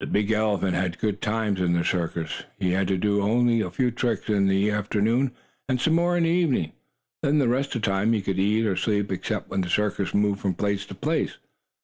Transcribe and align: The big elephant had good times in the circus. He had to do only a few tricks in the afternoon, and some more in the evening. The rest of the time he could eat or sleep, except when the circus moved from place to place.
The 0.00 0.08
big 0.08 0.32
elephant 0.32 0.74
had 0.74 0.98
good 0.98 1.20
times 1.22 1.60
in 1.60 1.72
the 1.74 1.84
circus. 1.84 2.42
He 2.58 2.72
had 2.72 2.88
to 2.88 2.98
do 2.98 3.22
only 3.22 3.60
a 3.60 3.70
few 3.70 3.92
tricks 3.92 4.28
in 4.28 4.48
the 4.48 4.72
afternoon, 4.72 5.30
and 5.68 5.80
some 5.80 5.94
more 5.94 6.16
in 6.16 6.24
the 6.24 6.30
evening. 6.30 6.72
The 7.22 7.46
rest 7.46 7.76
of 7.76 7.82
the 7.82 7.86
time 7.86 8.12
he 8.12 8.22
could 8.22 8.40
eat 8.40 8.66
or 8.66 8.74
sleep, 8.74 9.12
except 9.12 9.50
when 9.50 9.60
the 9.60 9.70
circus 9.70 10.14
moved 10.14 10.40
from 10.40 10.54
place 10.54 10.84
to 10.86 10.96
place. 10.96 11.36